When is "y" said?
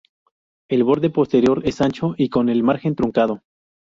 2.17-2.29